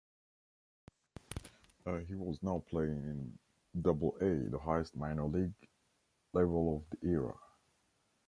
He 2.07 2.15
was 2.15 2.41
now 2.41 2.63
playing 2.67 2.89
in 3.03 3.37
double-A, 3.79 4.49
the 4.49 4.57
highest 4.57 4.95
minor 4.97 5.25
league 5.25 5.53
level 6.33 6.77
of 6.89 6.99
the 6.99 7.07
era. 7.07 7.35